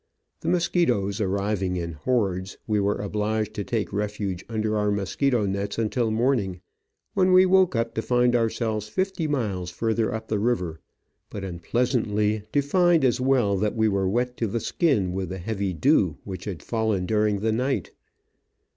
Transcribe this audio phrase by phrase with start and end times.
[0.39, 5.77] The mosquitoes arriving in hordes, we were obliged to take refuge under our mosquito nets
[5.77, 6.59] until morning,
[7.13, 10.79] when we woke up to find ourselves fifty miles further up the river,
[11.29, 15.37] but, unpleasantly, to find as well that we were wet to the skin with the
[15.37, 17.91] heavy dew which had fallen during the night.